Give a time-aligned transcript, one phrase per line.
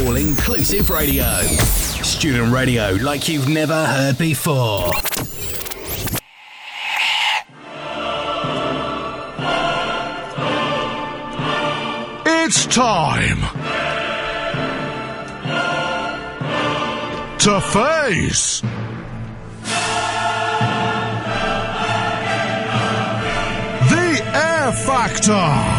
[0.00, 1.40] all inclusive radio.
[2.02, 4.90] Student radio like you've never heard before.
[12.26, 13.40] It's time
[17.38, 18.60] to face
[23.90, 25.75] the Air Factor.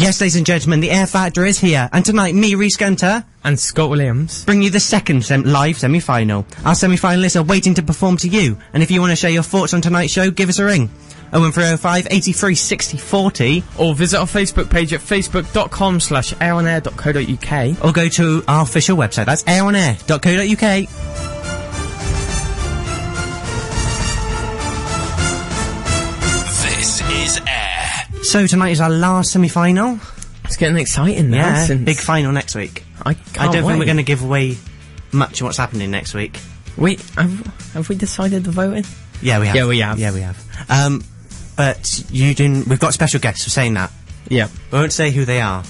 [0.00, 3.60] Yes, ladies and gentlemen, the Air Factor is here, and tonight, me, Reese Gunter, and
[3.60, 6.46] Scott Williams bring you the second sem- live semi-final.
[6.64, 9.42] Our semi-finalists are waiting to perform to you, and if you want to share your
[9.42, 10.88] thoughts on tonight's show, give us a ring.
[11.32, 13.62] 01305 83 60 40.
[13.76, 17.84] Or visit our Facebook page at facebook.com slash aironair.co.uk.
[17.84, 21.29] Or go to our official website, that's aironair.co.uk.
[28.30, 29.98] So tonight is our last semi-final.
[30.44, 31.38] It's getting exciting now.
[31.38, 32.84] Yeah, since big final next week.
[33.04, 34.56] I, I don't think we're going to give away
[35.10, 36.38] much of what's happening next week.
[36.76, 38.84] We have, have we decided the voting?
[39.20, 39.56] Yeah, we have.
[39.56, 39.98] Yeah, we have.
[39.98, 40.66] Yeah, we have.
[40.68, 41.02] Um,
[41.56, 42.68] but you didn't.
[42.68, 43.90] We've got special guests for saying that.
[44.28, 44.46] Yeah.
[44.70, 45.64] We won't say who they are.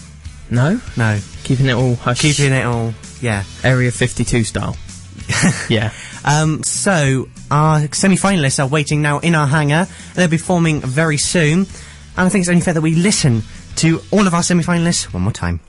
[0.50, 0.78] No?
[0.98, 1.18] No.
[1.44, 2.20] Keeping it all hush.
[2.20, 2.92] Keeping it all.
[3.22, 3.44] Yeah.
[3.64, 4.76] Area 52 style.
[5.70, 5.92] yeah.
[6.26, 9.88] Um, so our semi-finalists are waiting now in our hangar.
[10.14, 11.66] They'll be forming very soon,
[12.16, 13.42] and I think it's only fair that we listen
[13.76, 15.60] to all of our semi-finalists one more time.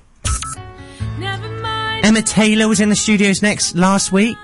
[2.04, 4.38] Emma Taylor was in the studios next last week.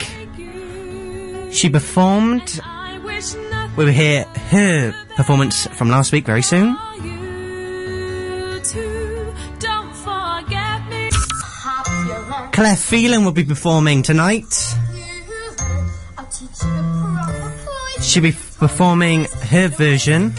[1.52, 2.62] She performed.
[3.76, 6.78] We will hear her performance from last week very soon.
[12.52, 14.76] Claire Phelan will be performing tonight.
[18.02, 20.34] She'll be performing her version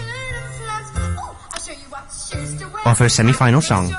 [2.90, 3.94] of her semi-final song.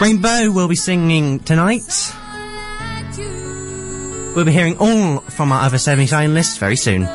[0.00, 2.14] Rainbow will be singing tonight.
[4.34, 7.06] We'll be hearing all from our other semi-finalists very soon.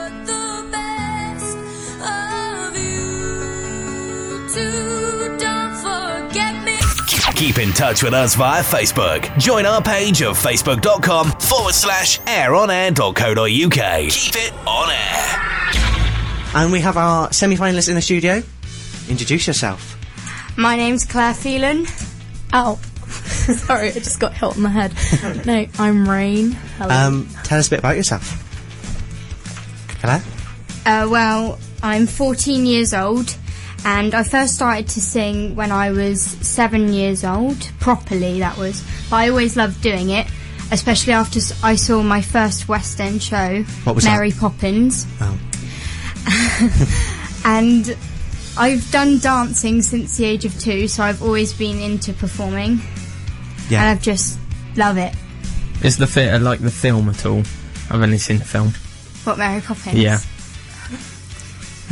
[7.36, 9.38] Keep in touch with us via Facebook.
[9.38, 14.10] Join our page of facebook.com forward slash aironair.co.uk.
[14.10, 15.45] Keep it on air.
[16.56, 18.42] And we have our semi-finalists in the studio.
[19.10, 19.98] Introduce yourself.
[20.58, 21.86] My name's Claire Phelan.
[22.54, 22.76] Ow.
[23.06, 24.94] Sorry, I just got hit on the head.
[25.46, 26.52] no, I'm Rain.
[26.78, 26.96] Hello.
[26.96, 28.42] Um, tell us a bit about yourself.
[30.00, 30.24] Claire?
[30.86, 33.36] Uh, well, I'm 14 years old,
[33.84, 38.82] and I first started to sing when I was seven years old, properly, that was.
[39.10, 40.26] But I always loved doing it,
[40.72, 44.12] especially after I saw my first West End show, What was that?
[44.12, 45.06] Mary Poppins.
[45.20, 45.38] Oh.
[47.46, 47.96] and
[48.58, 52.80] I've done dancing since the age of two, so I've always been into performing,
[53.70, 53.82] Yeah.
[53.82, 54.38] and I've just
[54.76, 55.14] love it.
[55.84, 57.44] Is the theatre like the film at all?
[57.90, 58.70] I've only seen the film.
[59.26, 59.96] What Mary Poppins?
[59.98, 60.20] Yeah.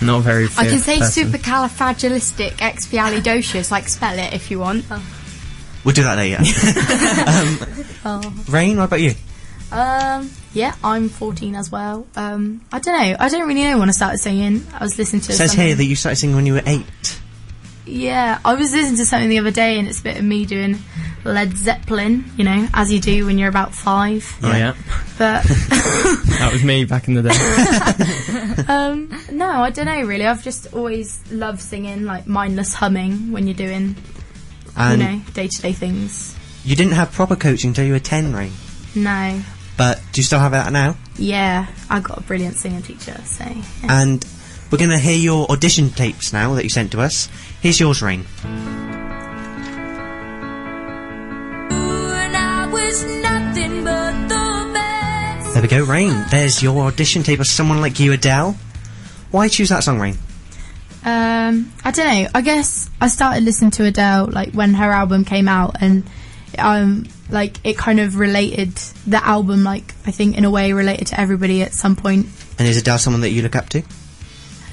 [0.01, 1.31] Not very I can theatre say person.
[1.31, 4.85] supercalifragilisticexpialidocious, like spell it if you want.
[5.83, 6.39] We'll do that later.
[8.07, 9.13] um, Rain, what about you?
[9.73, 12.05] Um, yeah, I'm 14 as well.
[12.15, 13.15] Um, I don't know.
[13.19, 14.63] I don't really know when I started singing.
[14.73, 15.65] I was listening to It says something.
[15.67, 16.85] here that you started singing when you were eight.
[17.85, 20.45] Yeah, I was listening to something the other day, and it's a bit of me
[20.45, 20.77] doing
[21.25, 22.23] Led Zeppelin.
[22.37, 24.31] You know, as you do when you're about five.
[24.43, 24.75] Oh, yeah.
[25.17, 28.63] But that was me back in the day.
[28.73, 30.25] um, no, I don't know really.
[30.25, 33.95] I've just always loved singing, like mindless humming when you're doing,
[34.77, 36.37] And you know, day to day things.
[36.63, 38.51] you didn't have proper coaching until you were 10, right?
[38.95, 39.41] No,
[39.77, 40.95] But do you still have that now?
[41.17, 43.19] yeah, I got a brilliant singing teacher.
[43.25, 44.01] So yeah.
[44.03, 44.25] And
[44.71, 47.29] we're going to hear your audition tapes now that you sent to us.
[47.61, 48.25] Here's yours, Rain.
[55.53, 56.25] There we go, Rain.
[56.31, 58.57] There's your audition tape of someone like you, Adele.
[59.29, 60.17] Why choose that song, Rain?
[61.05, 62.29] Um, I don't know.
[62.33, 66.03] I guess I started listening to Adele like when her album came out, and
[66.57, 68.75] um, like it kind of related
[69.07, 72.27] the album, like I think in a way related to everybody at some point.
[72.59, 73.81] And is Adele someone that you look up to?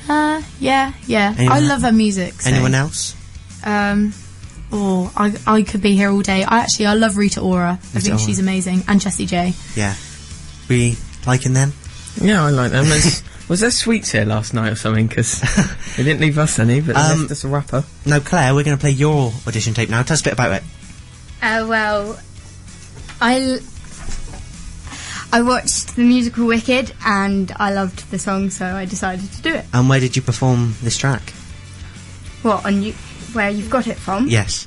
[0.09, 1.35] Uh, yeah, yeah.
[1.37, 2.41] Anyone- I love her music.
[2.43, 3.15] so- Anyone else?
[3.65, 4.13] Um,
[4.73, 6.43] oh, I I could be here all day.
[6.45, 7.73] I actually I love Rita Ora.
[7.73, 8.19] I think Ora.
[8.19, 9.55] she's amazing, and Jessie J.
[9.77, 9.95] Yeah.
[10.69, 11.73] We liking them?
[12.21, 12.87] yeah, I like them.
[12.87, 15.07] There's- was there sweets here last night or something?
[15.07, 15.41] Because
[15.97, 17.85] they didn't leave us any, but they Um, left us a wrapper.
[18.07, 20.03] No, Claire, we're going to play your audition tape now.
[20.03, 20.63] Tell us a bit about it.
[21.43, 22.19] Uh, well,
[23.21, 23.59] I l-
[25.33, 29.55] I watched the musical Wicked and I loved the song, so I decided to do
[29.55, 29.65] it.
[29.73, 31.31] And where did you perform this track?
[32.43, 32.95] What on you?
[33.33, 34.27] where you've got it from.
[34.27, 34.67] Yes.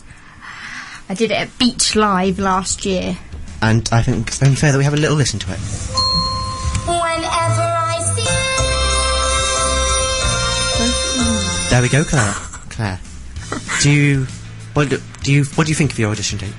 [1.10, 3.18] I did it at Beach Live last year.
[3.62, 5.60] And I think it's only fair that we have a little listen to it.
[6.88, 8.24] Whenever I see
[11.70, 12.34] There we go, Claire.
[12.70, 13.00] Claire.
[13.82, 14.28] Do you
[14.76, 16.54] what do do you what do you think of your audition tape?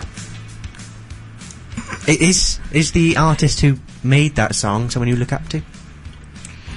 [2.06, 5.62] It is is the artist who made that song someone you look up to?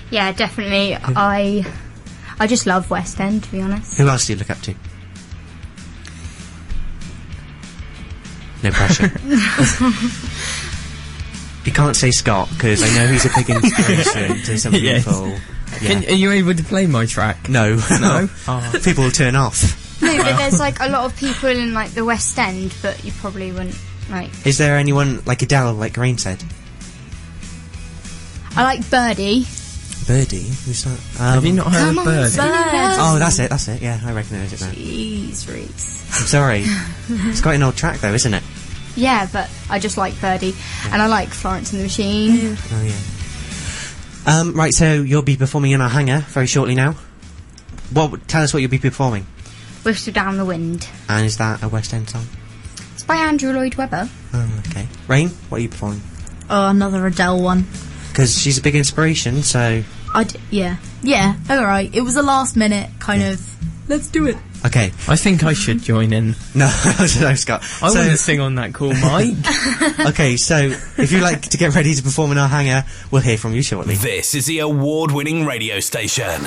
[0.10, 0.96] Yeah, definitely.
[0.96, 1.66] I
[2.40, 3.98] I just love West End, to be honest.
[3.98, 4.74] Who else do you look up to?
[8.64, 9.12] No pressure.
[11.66, 15.06] you can't say Scott because I know he's a big inspiration to some Yes.
[15.06, 15.28] people.
[15.28, 15.40] Yeah.
[15.80, 17.50] Can, are you able to play my track?
[17.50, 18.30] no, No?
[18.48, 18.80] Oh.
[18.84, 20.02] people will turn off.
[20.02, 23.12] No, but there's like a lot of people in like the West End, but you
[23.20, 23.78] probably wouldn't
[24.10, 24.30] like.
[24.46, 26.44] Is there anyone like Adele, like Rain said?
[28.56, 29.46] I like Birdy.
[30.08, 31.00] Birdy, who's that?
[31.20, 32.36] Um, Have you not heard Come of on, Bird?
[32.36, 32.96] Bird.
[33.00, 33.50] Oh, that's it.
[33.50, 33.82] That's it.
[33.82, 34.72] Yeah, I recognise it now.
[34.72, 36.20] Jeez, Reese.
[36.20, 36.64] I'm sorry.
[37.10, 38.44] it's quite an old track though, isn't it?
[38.96, 40.56] Yeah, but I just like Birdy,
[40.92, 42.58] and I like Florence and the Machine.
[42.72, 44.40] Oh yeah.
[44.40, 46.96] Um, right, so you'll be performing in our hangar very shortly now.
[47.94, 48.28] What?
[48.28, 49.28] Tell us what you'll be performing.
[49.84, 50.88] Whistle Down the Wind.
[51.08, 52.26] And is that a West End song?
[53.08, 54.10] It's by Andrew Lloyd Webber.
[54.34, 54.86] Oh, okay.
[55.08, 56.02] Rain, what are you performing?
[56.50, 57.66] Oh, another Adele one.
[58.10, 59.82] Because she's a big inspiration, so
[60.14, 60.76] I d- yeah.
[61.04, 61.96] Yeah, alright.
[61.96, 63.40] It was a last minute kind of,
[63.88, 64.36] let's do it.
[64.66, 64.92] okay.
[65.08, 66.36] I think I should join in.
[66.54, 66.66] No,
[67.22, 67.62] no, Scott.
[67.82, 69.36] I so, want to sing on that cool mic.
[70.10, 70.58] okay, so
[70.98, 73.62] if you like to get ready to perform in our hangar, we'll hear from you
[73.62, 73.96] shortly.
[73.96, 76.42] This is the award winning radio station.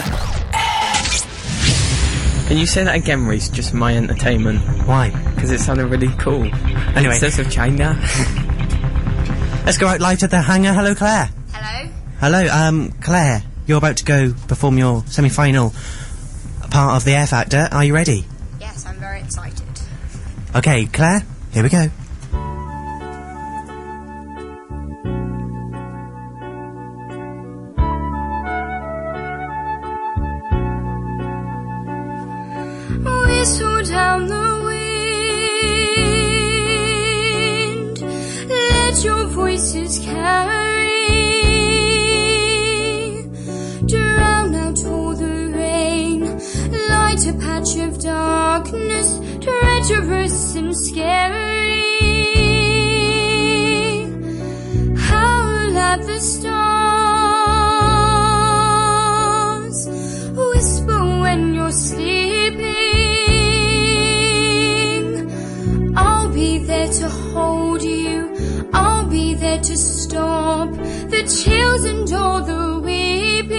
[2.50, 4.58] Can you say that again, Reese, just for my entertainment?
[4.84, 5.10] Why?
[5.36, 6.42] Because it sounded really cool.
[6.42, 7.16] Anyway.
[7.16, 7.96] Princess of China.
[9.64, 10.72] Let's go out live to the hangar.
[10.72, 11.30] Hello, Claire.
[11.52, 11.92] Hello.
[12.18, 13.44] Hello, um, Claire.
[13.68, 15.72] You're about to go perform your semi-final
[16.72, 17.68] part of the Air Factor.
[17.70, 18.24] Are you ready?
[18.58, 19.68] Yes, I'm very excited.
[20.56, 21.22] Okay, Claire.
[21.52, 21.88] Here we go.
[39.60, 40.80] Voices carry.
[43.86, 46.20] Drown out all the rain.
[46.88, 49.18] Light a patch of darkness.
[49.44, 51.90] Treacherous and scary.
[54.96, 56.20] Howl at the
[71.22, 73.50] the chills and all the weeping.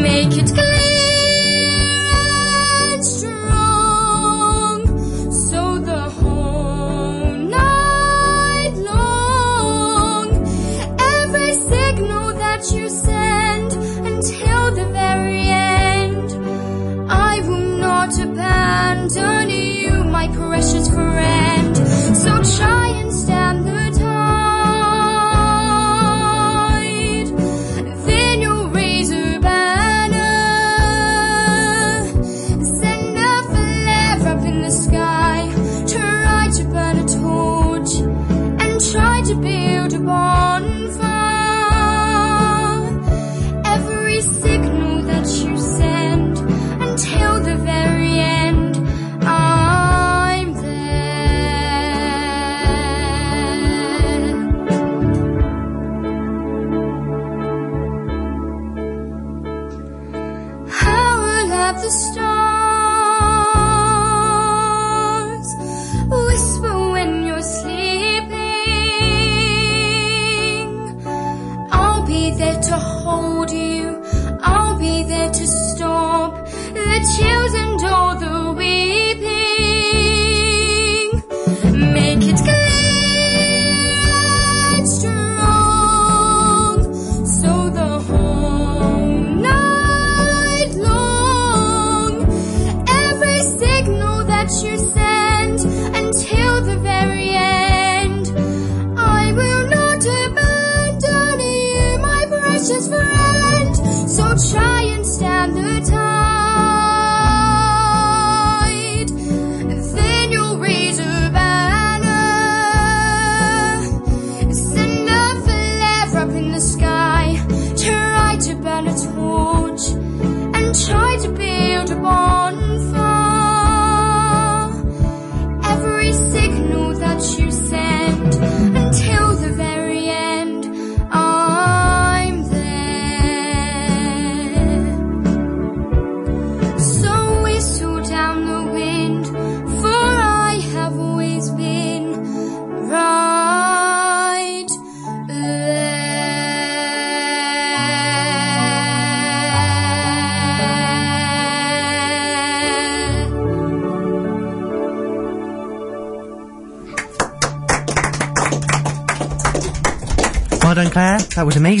[0.00, 1.82] Make it clear
[2.92, 4.78] and strong,
[5.32, 10.28] so the whole night long,
[11.00, 13.72] every signal that you send
[14.06, 16.30] until the very end.
[17.10, 21.51] I will not abandon you, my precious friend.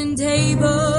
[0.01, 0.90] Turning tables.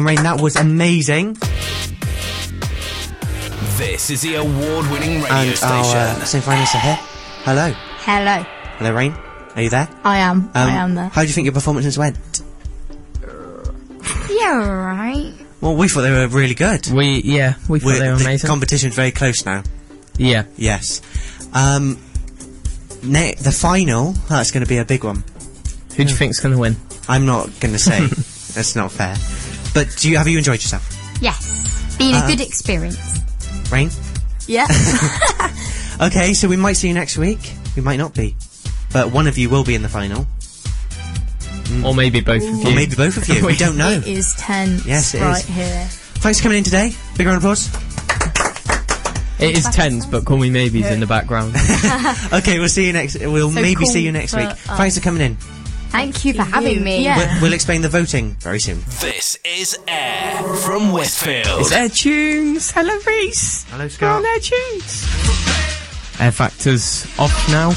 [0.00, 0.22] Well Rain.
[0.22, 1.34] That was amazing.
[3.76, 5.96] This is the award-winning radio and our station.
[5.98, 6.98] uh, semi-finalists are here.
[7.44, 7.72] Hello.
[7.98, 8.42] Hello.
[8.78, 9.14] Hello, Rain.
[9.56, 9.88] Are you there?
[10.04, 10.50] I am.
[10.54, 11.08] I Um, am there.
[11.08, 12.16] How do you think your performances went?
[14.30, 15.34] Yeah, alright.
[15.60, 16.86] Well, we thought they were really good.
[16.88, 18.24] We yeah, we thought We're- they were amazing.
[18.24, 18.48] the amazing.
[18.48, 19.62] competition's very close now.
[20.16, 20.44] yeah.
[20.56, 21.02] Yes.
[21.52, 21.98] Um,
[23.02, 25.24] ne- the final, that's going to be a big one.
[25.96, 26.76] Who do you think's going to win?
[27.08, 28.06] I'm not going to say.
[28.54, 29.16] that's not fair.
[29.74, 30.84] But do you have you enjoyed yourself,
[31.20, 31.96] Yes.
[31.98, 32.98] Been a Uh, good experience.
[33.70, 33.90] Rain?
[34.46, 34.66] Yeah.
[36.00, 37.52] Okay, so we might see you next week.
[37.76, 38.34] We might not be,
[38.90, 40.26] but one of you will be in the final.
[41.84, 42.68] Or maybe both of you.
[42.70, 43.44] Or maybe both of you.
[43.46, 43.90] we don't know.
[43.90, 45.44] It is tense Yes, it right is.
[45.46, 45.86] here.
[46.24, 46.94] Thanks for coming in today.
[47.18, 47.68] Big round of applause.
[49.38, 51.54] It is tense, but call me maybes in the background.
[52.32, 53.18] Okay, we'll see you next.
[53.20, 54.48] We'll So maybe cool see you next for week.
[54.48, 54.60] us.
[54.62, 55.36] Thanks for coming in.
[55.90, 57.04] Thank you for having me.
[57.04, 57.16] Yeah.
[57.16, 58.80] We'll, we'll explain the voting very soon.
[59.00, 61.60] This is Air from Westfield.
[61.60, 62.70] it's Air Tunes.
[62.70, 63.64] Hello, Reese.
[63.70, 64.18] Hello, We're Scott.
[64.18, 66.20] on Air Tunes.
[66.20, 67.72] Air Factor's off now.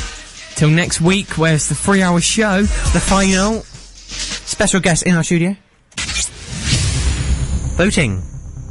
[0.56, 2.62] Till next week, where's the three-hour show?
[2.62, 5.56] The final special guest in our studio.
[7.76, 8.22] Voting.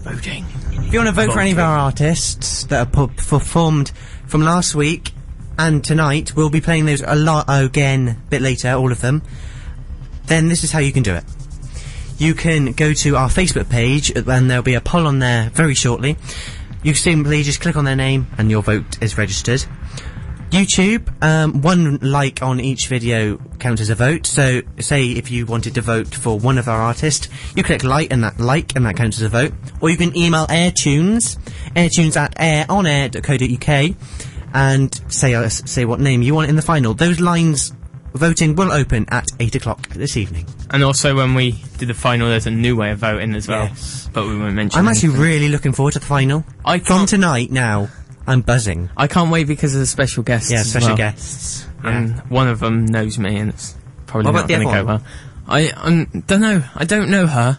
[0.03, 0.45] Voting.
[0.71, 3.91] If you want to vote for any of our artists that are performed
[4.27, 5.12] from last week
[5.59, 9.23] and tonight, we'll be playing those a lot again a bit later, all of them.
[10.27, 11.25] Then this is how you can do it.
[12.19, 15.75] You can go to our Facebook page, and there'll be a poll on there very
[15.75, 16.17] shortly.
[16.83, 19.65] You simply just click on their name, and your vote is registered.
[20.53, 24.27] YouTube, um, one like on each video counts as a vote.
[24.27, 28.13] So, say if you wanted to vote for one of our artists, you click like
[28.13, 29.55] and that like, and that counts as a vote.
[29.81, 31.39] Or you can email airtunes,
[31.75, 33.97] airtunes at aironair.co.uk,
[34.55, 36.95] and say uh, say what name you want in the final.
[36.95, 37.73] Those lines
[38.15, 40.47] voting will open at eight o'clock this evening.
[40.71, 43.65] And also, when we do the final, there's a new way of voting as well.
[43.65, 44.09] Yes.
[44.13, 45.23] But we won't mention I'm actually anything.
[45.25, 46.45] really looking forward to the final.
[46.65, 47.89] I From tonight now,
[48.27, 48.91] I'm buzzing.
[48.97, 50.51] I can't wait because of the special guests.
[50.51, 50.97] Yeah, special well.
[50.97, 51.67] guests.
[51.83, 53.75] And one of them knows me, and it's
[54.07, 55.03] probably What not going to go well.
[55.49, 56.63] I um, don't know.
[56.77, 57.59] I don't know her.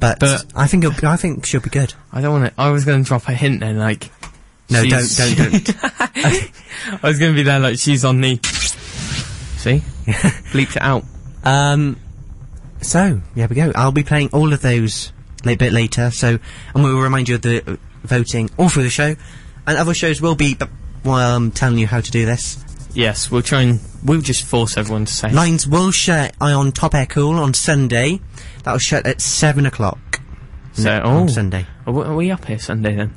[0.00, 1.94] But, But- I think it'll, I think she'll be good.
[2.12, 2.60] I don't want to.
[2.60, 4.10] I was going to drop a hint then, like.
[4.70, 6.50] No, she's- don't, don't, don't.
[7.02, 8.36] I was going to be there, like she's on the.
[9.58, 9.82] See,
[10.52, 11.04] bleeped it out.
[11.44, 11.96] Um,
[12.80, 13.72] so yeah, we go.
[13.74, 15.12] I'll be playing all of those
[15.46, 16.10] a bit later.
[16.10, 16.38] So,
[16.74, 19.16] and we will remind you of the uh, voting all through the show,
[19.66, 20.54] and other shows will be.
[20.54, 20.70] But
[21.02, 24.76] while I'm telling you how to do this, Yes, we'll try and we'll just force
[24.76, 25.30] everyone to say.
[25.30, 28.20] lines will shut on Top Air Cool on Sunday.
[28.64, 30.20] That'll shut at seven o'clock
[30.72, 31.66] so, on oh, Sunday.
[31.86, 33.14] Are we up here Sunday then?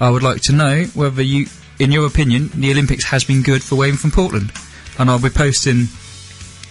[0.00, 1.46] I would like to know whether you,
[1.78, 4.52] in your opinion, the Olympics has been good for Weymouth and Portland.
[4.98, 5.88] And I'll be posting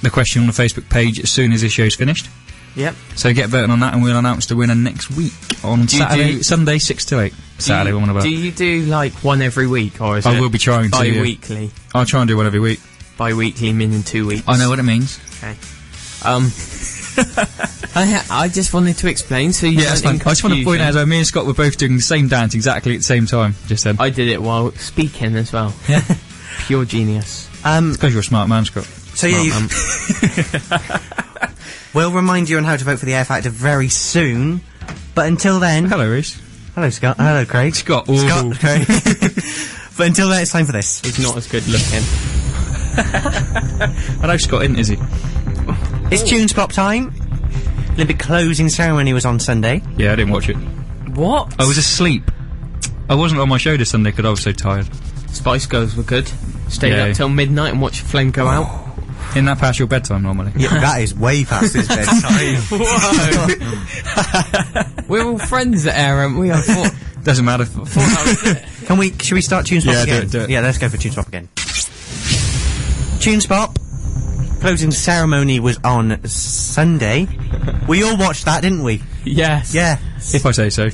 [0.02, 2.28] the question on the Facebook page as soon as this show's finished.
[2.80, 2.96] Yep.
[3.16, 6.32] So get voting on that, and we'll announce the winner next week on Do Saturday,
[6.36, 7.34] do- Sunday, six to eight.
[7.58, 8.24] Saturday, do you, one about.
[8.24, 10.98] do you do like one every week, or is I it will be trying to.
[10.98, 11.72] bi-weekly?
[11.94, 12.80] I'll try and do one every week.
[13.18, 14.44] Bi-weekly meaning two weeks.
[14.48, 15.20] I know what it means.
[15.40, 15.58] Okay.
[16.24, 16.52] Um,
[17.96, 20.28] I, I just wanted to explain so you Yeah, that's don't fine.
[20.28, 22.28] I just want to point out that me and Scott were both doing the same
[22.30, 23.56] dance exactly at the same time.
[23.68, 23.98] Just then.
[24.00, 25.74] I did it while speaking as well.
[25.90, 26.02] Yeah.
[26.68, 27.50] Pure genius.
[27.66, 28.84] Um, Because you're a smart man, Scott.
[28.86, 29.70] so yeah, you, Um,
[31.94, 34.62] we'll remind you on how to vote for the Air Factor very soon.
[35.16, 36.40] But until then, Hello, Reese.
[36.76, 37.76] hello Scott, hello Craig.
[37.76, 38.06] Scott.
[38.06, 38.54] Scott, Ooh.
[38.54, 38.86] Craig.
[39.98, 41.02] but until then, it's time for this.
[41.02, 42.04] he's not as good looking.
[44.22, 44.98] I know Scott isn't, is he?
[46.12, 47.14] It's Tunes Pop time.
[47.94, 49.82] Olympic closing ceremony was on Sunday.
[49.98, 50.56] Yeah, I didn't watch it.
[51.16, 51.54] What?
[51.60, 52.32] I was asleep.
[53.10, 54.88] I wasn't on my show this Sunday because I was so tired.
[55.30, 56.32] Spice Girls were good.
[56.70, 57.06] Stayed Yeah.
[57.06, 58.89] up till midnight and watched a flame go out.
[59.32, 60.52] Isn't that past your bedtime normally?
[60.56, 62.64] Yeah, that is way past his bedtime.
[65.08, 66.52] We're all friends at Air, aren't we?
[66.52, 66.92] I thought,
[67.24, 67.66] Doesn't matter.
[67.66, 68.86] thought that was it.
[68.86, 69.12] Can we?
[69.20, 70.50] Should we start Tunes Pop Yeah, do it, do it.
[70.50, 71.48] Yeah, let's go for Tunes Pop again.
[73.20, 73.78] Tunes Pop.
[74.62, 77.28] Closing ceremony was on Sunday.
[77.88, 79.02] we all watched that, didn't we?
[79.24, 79.74] Yes.
[79.74, 80.00] Yeah.
[80.34, 80.90] if I say so.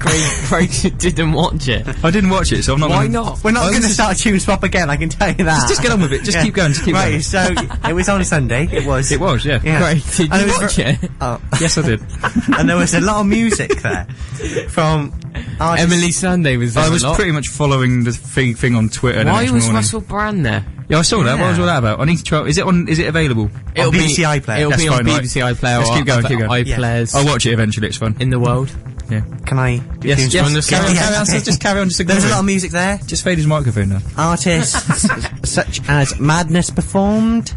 [0.00, 1.86] Craig, Craig didn't watch it.
[2.04, 2.90] I didn't watch it, so I'm not.
[2.90, 3.44] Why gonna- not?
[3.44, 4.88] We're not I going to was- start Tunes Pop again.
[4.90, 5.68] I can tell you that.
[5.68, 6.22] Just get on with it.
[6.24, 6.72] Just keep going.
[6.72, 7.10] Just keep right.
[7.10, 7.20] going.
[7.22, 7.54] So
[7.88, 8.66] it was on Sunday.
[8.72, 9.12] It was.
[9.12, 9.60] It was, yeah.
[9.62, 9.78] Yeah.
[9.80, 11.10] Craig, did And you watch ver- it?
[11.20, 11.40] Oh.
[11.60, 12.00] Yes, I did.
[12.58, 14.06] and there was a lot of music there
[14.68, 15.12] from
[15.60, 17.16] Artist- Emeli Sandé was there I a was lot.
[17.16, 19.22] pretty much following the thing, thing on Twitter.
[19.24, 19.74] the Why was morning.
[19.74, 20.64] Russell Brand there?
[20.88, 21.38] Yeah, I saw that.
[21.38, 22.00] What was all that about?
[22.00, 22.44] I need to try.
[22.46, 22.88] Is it on?
[22.88, 23.48] Is it available?
[23.76, 24.58] It'll BBC be, iPlayer.
[24.58, 25.22] It'll That's be on fine, right.
[25.22, 26.64] BBC iPlayer Let's or keep going, other keep going.
[26.64, 27.86] iPlayers I'll watch it eventually.
[27.86, 28.16] It's fun.
[28.18, 28.72] in the world.
[29.10, 29.22] Yeah.
[29.46, 29.78] Can I?
[29.78, 30.18] do Yes.
[30.18, 30.54] tunes?
[30.54, 30.70] Yes.
[30.70, 30.94] Carry on.
[30.94, 31.22] Yeah, Carry on.
[31.22, 31.40] okay.
[31.40, 31.88] Just carry on.
[31.88, 32.98] Just ignore There's a lot of music there.
[33.06, 34.00] Just fade his microphone now.
[34.16, 35.08] Artists
[35.44, 37.54] such as Madness performed,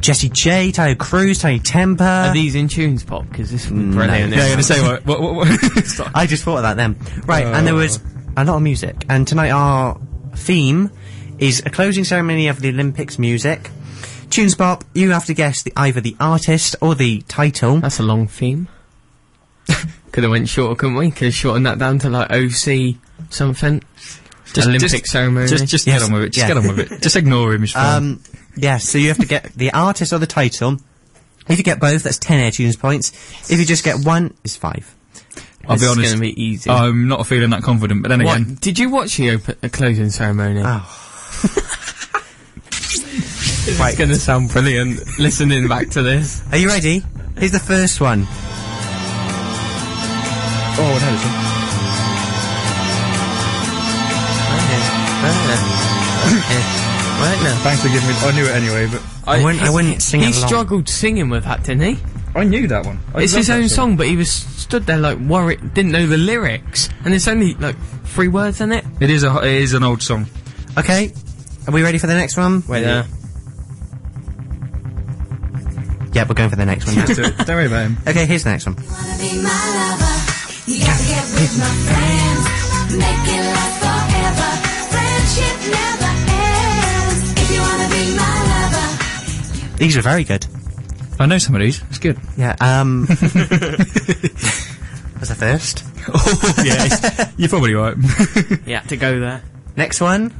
[0.00, 2.30] Jessie J, Taio Cruz, Tinie Tempah.
[2.30, 3.28] Are these in tunes pop?
[3.28, 4.32] Because this would be brilliant.
[4.32, 5.04] Yeah, I'm gonna say what?
[5.04, 5.20] What?
[5.20, 5.34] What?
[5.34, 6.10] what?
[6.14, 6.96] I just thought of that then.
[7.26, 7.78] Right, and there uh.
[7.78, 7.98] was
[8.36, 9.04] a lot of music.
[9.08, 10.00] And tonight our
[10.34, 10.90] theme
[11.38, 13.70] is a closing ceremony of the Olympics music.
[14.30, 17.80] Tunes Pop, you have to guess the, either the artist or the title.
[17.80, 18.68] That's a long theme.
[20.16, 21.10] Could have went shorter, couldn't we?
[21.10, 22.96] Could have shortened that down to like OC
[23.28, 23.82] something.
[24.54, 25.46] Just- Olympic just- ceremony.
[25.46, 26.00] Just, just Yes.
[26.00, 26.32] get on with it.
[26.32, 26.54] Just Yeah.
[26.54, 27.02] get on with it.
[27.02, 27.64] Just ignore him.
[27.64, 27.96] It's fine.
[27.96, 28.20] Um,
[28.56, 30.78] yes, so you have to get the artist or the title.
[31.48, 33.12] If you get both, that's 10 air tunes points.
[33.50, 34.94] If you just get one, it's 5.
[35.68, 36.10] I'll this be is honest.
[36.14, 36.70] going to be easy.
[36.70, 38.00] I'm not feeling that confident.
[38.02, 40.62] But then What- again, Did you watch the open, the closing ceremony?
[40.64, 40.90] Oh.
[43.68, 43.98] It's Right.
[43.98, 45.18] going to sound brilliant.
[45.18, 46.40] Listening back to this.
[46.52, 47.04] Are you ready?
[47.36, 48.26] Here's the first one.
[50.78, 52.46] Oh, I know this one.
[57.16, 57.56] Right now.
[57.62, 58.14] Thanks for giving me.
[58.20, 60.46] I knew it anyway, but I wouldn't- I wouldn't sing He along.
[60.48, 62.02] struggled singing with that, didn't he?
[62.34, 63.00] I knew that one.
[63.14, 66.18] I it's his own song, but he was stood there like worried, didn't know the
[66.18, 68.84] lyrics, and it's only like three words in it.
[69.00, 69.34] It is a.
[69.38, 70.26] It is an old song.
[70.76, 71.14] Okay,
[71.66, 72.62] are we ready for the next one?
[72.68, 73.04] Wait there.
[73.04, 73.06] Uh,
[76.12, 77.06] yeah, we're going for the next one now.
[77.06, 77.36] Do it.
[77.38, 77.96] Don't worry about him.
[78.06, 78.76] okay, here's the next one.
[81.16, 82.44] Wanna be my lover, you gotta get with my friends.
[82.92, 84.50] Make it last forever.
[84.92, 87.20] Friendship never ends.
[87.36, 90.46] If you wanna be my lover, These are very good.
[91.18, 91.82] I know some of these.
[91.88, 92.18] It's good.
[92.36, 93.06] Yeah, um...
[93.08, 93.18] was
[95.30, 95.82] the first?
[96.08, 97.96] oh yeah, you're probably right.
[98.66, 99.42] Yeah, to go there.
[99.76, 100.32] Next one.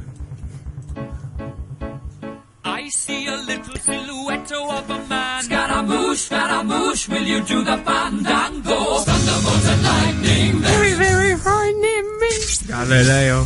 [2.87, 5.43] I see a little silhouette of a man.
[5.43, 8.99] Scaramouche, Scaramouche, will you do the fandango?
[9.03, 12.29] Thunderbolt and lightning, very, very frightening me.
[12.65, 13.45] Galileo.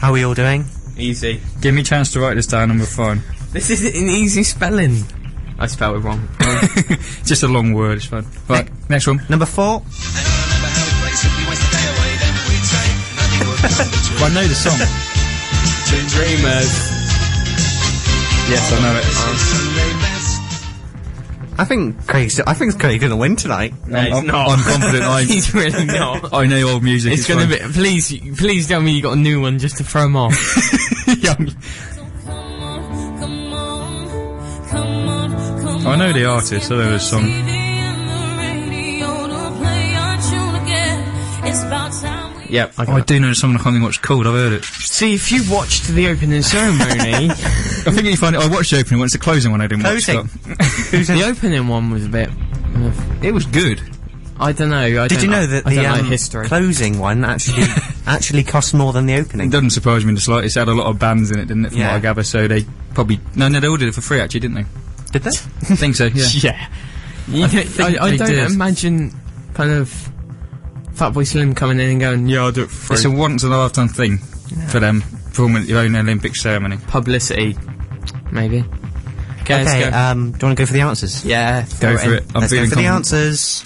[0.00, 0.66] How are we all doing?
[0.96, 1.40] Easy.
[1.60, 3.24] Give me a chance to write this down and we're fine.
[3.50, 5.02] This is an easy spelling.
[5.58, 6.28] I spelled it wrong.
[7.24, 7.96] Just a long word.
[7.96, 8.24] It's fine.
[8.48, 8.70] Right.
[8.88, 9.20] Next one.
[9.28, 9.82] Number four.
[14.14, 14.78] Well, I know the song.
[16.14, 16.97] Dreamers.
[18.48, 19.04] Yes, I know it.
[21.60, 22.38] I think Craig's.
[22.38, 23.74] I think Craig's gonna win tonight.
[23.86, 24.50] No, it's I'm, not.
[24.50, 25.02] I'm confident.
[25.04, 25.22] I.
[25.24, 26.32] He's really not.
[26.32, 27.12] I know old music.
[27.12, 27.68] It's gonna fine.
[27.68, 27.74] be.
[27.74, 30.34] Please, please tell me you got a new one just to throw him off.
[31.06, 31.46] Young.
[32.24, 35.86] come on, come on, come on, come on.
[35.86, 36.70] I know the artist.
[36.70, 37.57] I know the song.
[42.48, 42.72] Yep.
[42.78, 43.60] I Oh, I do know someone song.
[43.60, 44.26] I can't think what it's called.
[44.26, 44.64] I've heard it.
[44.64, 47.34] See, if you watched the opening ceremony, I
[47.90, 48.42] think you find it.
[48.42, 49.06] I watched the opening one.
[49.06, 49.60] It's the closing one.
[49.60, 50.16] I didn't Closing.
[50.46, 51.06] watch.
[51.06, 52.30] the opening one was a bit.
[53.22, 53.80] It was good.
[54.40, 54.76] I don't know.
[55.02, 56.46] I Did don't you know that I the don't um, like history.
[56.46, 57.64] closing one actually
[58.06, 59.48] actually cost more than the opening?
[59.48, 60.56] It doesn't surprise me in the slightest.
[60.56, 61.70] It had a lot of bands in it, didn't it?
[61.70, 61.88] From Yeah.
[61.88, 62.22] what I gather.
[62.22, 64.20] So they probably no, no, they all did it for free.
[64.20, 64.66] Actually, didn't they?
[65.10, 65.30] Did they?
[65.30, 66.04] I think so.
[66.06, 66.26] Yeah.
[66.34, 66.68] yeah.
[67.26, 68.50] You I don't- think I, I they don't did.
[68.52, 69.12] imagine
[69.54, 70.08] kind of
[70.98, 73.52] Fatboy Slim coming in and going, "Yeah, I'll do it for It's a once in
[73.52, 74.18] a lifetime thing
[74.68, 76.78] for them performing at your own Olympic ceremony.
[76.88, 77.56] Publicity,
[78.32, 78.64] maybe.
[79.42, 79.96] Okay, Okay, let's go.
[79.96, 81.24] um, do you want to go for the answers?
[81.24, 82.14] yeah, Go for in.
[82.18, 82.24] it.
[82.34, 83.62] I'm Let's go feeling for the answers.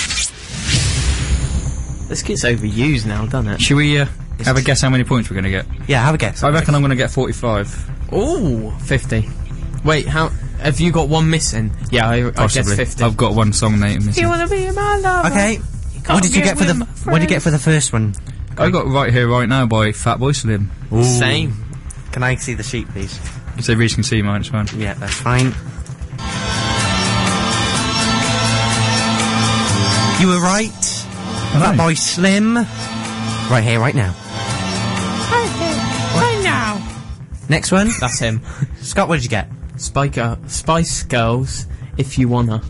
[2.08, 3.60] This gets overused now, doesn't it?
[3.62, 4.06] Should we uh,
[4.44, 5.66] have a guess how many points we're going to get?
[5.88, 6.42] Yeah, have a guess.
[6.42, 8.12] I reckon I'm going to get 45.
[8.12, 9.28] Ooh, 50.
[9.84, 10.28] Wait, how?
[10.60, 11.72] Have you got one missing?
[11.90, 13.02] Yeah, I, I guess 50.
[13.02, 14.22] I've got one song name missing.
[14.22, 15.28] You wanna be my lover?
[15.28, 15.58] Okay.
[16.06, 16.74] What did you get for the?
[17.04, 18.14] What did you get for the first one?
[18.58, 20.70] I got right here, right now by Fatboy Slim.
[21.02, 21.54] Same.
[22.12, 23.18] Can I see the sheet, please?
[23.60, 24.66] So Reese can see mine, it's fine.
[24.76, 25.54] Yeah, that's fine.
[30.20, 30.70] You were right.
[31.54, 32.54] That boy Slim.
[32.56, 34.14] Right here, right now.
[36.14, 36.88] Right now.
[37.48, 37.90] Next one.
[38.00, 38.40] That's him.
[38.80, 39.48] Scott, what did you get?
[39.76, 42.62] Spike, uh, Spice Girls, if you wanna.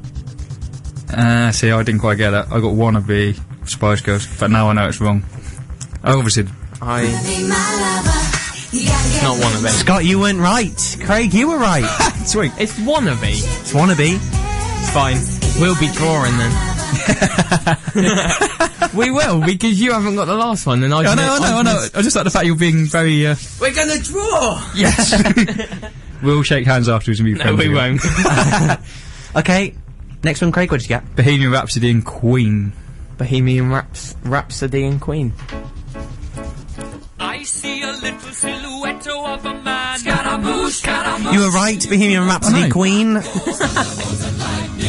[1.12, 2.46] Uh, see, I didn't quite get that.
[2.46, 5.25] I got wannabe Spice Girls, but now I know it's wrong.
[6.03, 6.46] I obviously.
[6.81, 7.03] I.
[7.03, 8.18] be my lover.
[8.75, 9.68] You gotta Not wannabe.
[9.68, 10.96] Scott, you weren't right.
[11.05, 11.85] Craig, you were right.
[12.27, 12.53] Sweet.
[12.59, 13.22] It's wannabe.
[13.33, 14.16] it's wannabe.
[14.16, 15.18] It's fine.
[15.61, 16.53] We'll be drawing then.
[18.94, 20.98] we will because you haven't got the last one, and I.
[21.01, 21.87] I know, I know, I know.
[21.94, 23.27] I just like the fact you're being very.
[23.27, 24.62] Uh, We're gonna draw.
[24.75, 25.12] yes.
[26.22, 27.98] we'll shake hands afterwards and be No, friends we again.
[28.68, 28.81] won't.
[29.37, 29.75] Okay.
[30.24, 31.16] Next one, Craig, what did you get?
[31.16, 32.72] Bohemian Rhapsody and Queen.
[33.18, 35.32] Bohemian Raps- Rhapsody and Queen.
[37.18, 39.98] I see a little silhouette of a man.
[39.98, 41.35] Scaramouche, Scaramouche.
[41.35, 43.16] You were right, Bohemian Rhapsody I Queen.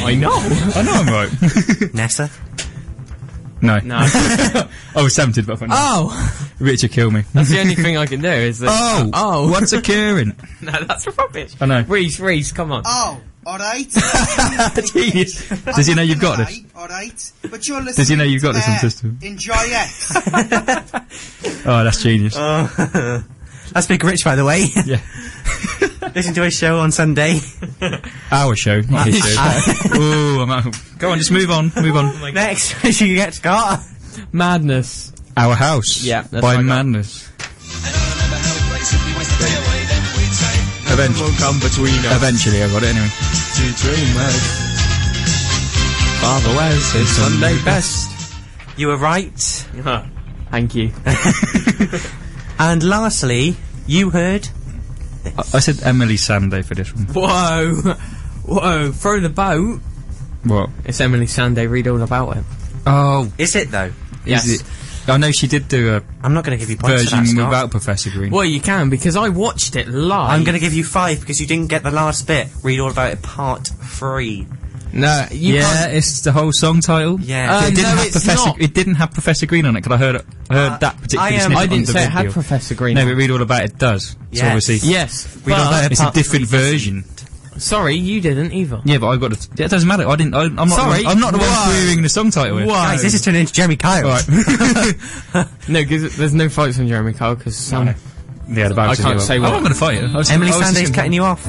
[0.05, 0.31] I know.
[0.33, 1.31] I know I'm right.
[1.93, 2.29] Nessa?
[3.61, 3.79] No.
[3.79, 3.95] No.
[4.95, 5.75] I was tempted, but I thought, no.
[5.77, 6.49] Oh!
[6.59, 7.23] Richard, kill me.
[7.33, 8.69] That's the only thing I can do is that.
[8.71, 9.09] Oh!
[9.13, 9.51] Oh!
[9.51, 10.35] What's occurring?
[10.61, 11.53] no, that's rubbish.
[11.59, 11.81] I know.
[11.87, 12.83] Reese, Reese, come on.
[12.85, 13.21] Oh!
[13.45, 13.89] Alright.
[14.93, 15.49] Genius.
[15.65, 16.59] Does he know you've got this?
[16.75, 17.31] Alright.
[17.49, 19.19] But you're listening Does he know you've got this on system?
[19.21, 21.03] Enjoy it.
[21.65, 22.33] Oh, that's genius.
[22.37, 23.23] Oh.
[23.71, 24.65] That's Big Rich, by the way.
[24.85, 24.99] Yeah.
[26.13, 27.39] Listen to his show on Sunday.
[28.31, 29.95] Our show, not his show.
[29.97, 30.75] Ooh, I'm out.
[30.99, 32.33] Go on, just move on, move on.
[32.33, 33.79] Next, you get Scott.
[34.31, 35.13] Madness.
[35.37, 36.03] Our house.
[36.03, 36.63] Yeah, that's by what I got.
[36.65, 37.29] Madness.
[40.93, 42.15] Eventually, Will come between us.
[42.17, 43.09] eventually, I got it anyway.
[46.21, 48.09] Father wears his Sunday best.
[48.77, 49.37] You were right.
[50.51, 50.91] Thank you.
[52.59, 53.55] And lastly,
[53.87, 54.47] you heard.
[55.25, 57.05] I, I said Emeli Sandé for this one.
[57.05, 57.75] Whoa.
[58.45, 58.91] Whoa.
[58.91, 59.81] Throw the boat.
[60.43, 60.69] What?
[60.85, 61.69] It's Emeli Sandé.
[61.69, 62.43] Read all about it.
[62.85, 63.91] Oh, Is it though?
[64.25, 64.45] Yes.
[64.45, 64.67] is it?
[65.07, 67.19] I know she did do a I'm not going to give you points for that,
[67.19, 67.49] version Scott.
[67.49, 68.31] without Professor Green.
[68.31, 70.29] Well, you can because I watched it live.
[70.31, 72.47] I'm going to give you five because you didn't get the last bit.
[72.63, 74.47] Read all about it, part three.
[74.95, 75.93] No, you yeah, can't.
[75.95, 77.19] it's the whole song title.
[77.19, 77.57] Yeah.
[77.57, 78.45] Uh, it didn't no, have it's Professor.
[78.49, 78.61] not.
[78.61, 80.15] It didn't have Professor Green on it because I heard.
[80.51, 82.17] I heard Uh, that particular I, um, snippet I on didn't the say it had
[82.19, 82.31] video.
[82.31, 82.95] Professor Green.
[82.95, 84.09] No, on but read all about it does.
[84.09, 84.43] So Yes.
[84.45, 85.37] obviously, yes.
[85.45, 86.59] Read all but- about it, it's a part different three.
[86.59, 87.03] version.
[87.57, 88.81] Sorry, you didn't either.
[88.85, 89.47] Yeah, but I got it.
[89.55, 90.07] Yeah, it doesn't matter.
[90.07, 90.33] I didn't.
[90.33, 90.69] I, I'm not.
[90.69, 91.65] Sorry, I'm not the one why?
[91.71, 92.57] querying the song title.
[92.57, 92.67] here.
[92.67, 92.93] Why?
[92.93, 94.03] Guys, this is turning into Jeremy Kyle.
[94.03, 95.47] Right.
[95.69, 97.87] No, because there's no fights on Jeremy Kyle because um,
[98.49, 99.47] yeah, the I can't say what.
[99.47, 100.07] I'm not going to fight you.
[100.07, 101.47] I was- Emily I was Sandé's cutting you off.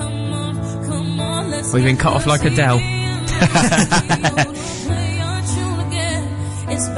[1.74, 2.78] we've been cut off like Adele.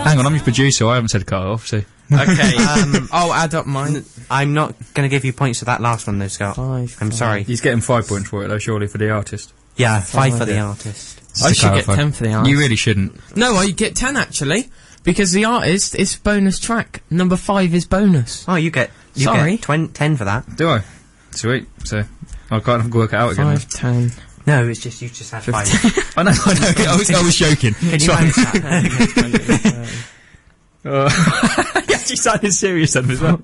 [0.07, 0.87] Hang on, I'm your producer.
[0.87, 1.67] I haven't said cut off.
[1.67, 4.05] So Okay, Um, I'll add up mine.
[4.31, 6.57] I'm not going to give you points for that last one though, Scott.
[6.57, 7.15] Five, I'm five.
[7.15, 7.43] sorry.
[7.43, 8.59] he's getting five points for it, though.
[8.59, 9.53] Surely for the artist.
[9.77, 11.21] Yeah, five for Five, the artist.
[11.45, 12.51] I To should get 10 for the artist.
[12.51, 13.37] You really shouldn't.
[13.37, 14.71] No, I get 10 actually.
[15.05, 17.03] Because the artist is bonus track.
[17.11, 18.45] Number 5 is bonus.
[18.49, 19.53] Oh, you get you Sorry.
[19.53, 20.57] get twen- ten for that.
[20.57, 20.83] Do I?
[21.33, 21.67] Sweet.
[21.85, 22.03] So
[22.51, 23.57] I can't work it out again.
[23.57, 24.13] 5, 10.
[24.47, 25.67] No, it's just you just had five.
[26.17, 26.31] I know.
[26.33, 26.91] I know.
[26.93, 27.75] I was, I was joking.
[27.75, 29.89] Can you manage that?
[30.89, 31.09] Uh,
[31.86, 33.43] he actually sounded serious then as well.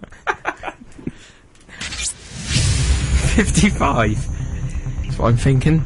[3.34, 4.14] 55.
[5.02, 5.84] That's what I'm thinking.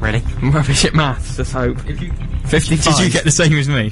[0.00, 0.22] really?
[0.40, 1.78] I'm rubbish at maths, let's hope.
[1.78, 2.50] 55.
[2.96, 3.90] Did you get the same as me?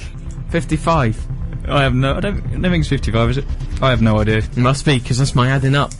[0.48, 1.26] 55?
[1.68, 2.14] I have no.
[2.14, 2.36] I don't.
[2.46, 3.46] I don't think it's fifty-five, is it?
[3.80, 4.42] I have no idea.
[4.54, 5.92] Must be, because that's my adding up.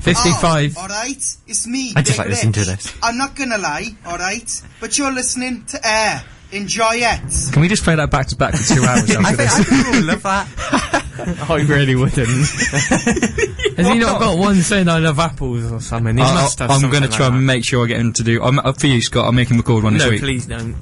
[0.00, 0.76] 55.
[0.76, 1.36] Oh, alright.
[1.46, 1.94] It's me.
[1.96, 2.94] I just Big like listening to this.
[3.02, 4.62] I'm not gonna lie, alright?
[4.80, 6.22] But you're listening to Air.
[6.52, 7.52] Enjoy it.
[7.52, 9.60] Can we just play that back to back for two hours I after think this?
[9.60, 11.46] I cool, love that.
[11.50, 12.28] I really wouldn't.
[13.76, 16.16] Has he not got one saying I love apples or something?
[16.16, 17.34] He I- must have I'm going to like try that.
[17.36, 18.42] and make sure I get him to do.
[18.42, 19.24] I'm up for you, Scott.
[19.24, 20.20] I'll make him record one this No, week.
[20.20, 20.76] please don't.